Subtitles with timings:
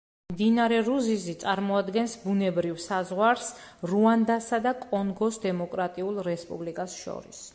[0.35, 3.51] მდინარე რუზიზი წარმოადგენს ბუნებრივ საზღვარს
[3.93, 7.47] რუანდასა და კონგოს დემოკრატიულ რესპუბლიკას შორის.